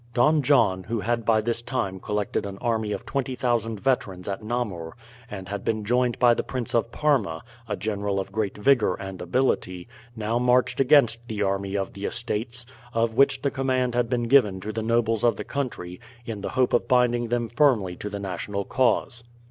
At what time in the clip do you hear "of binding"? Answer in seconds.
16.73-17.27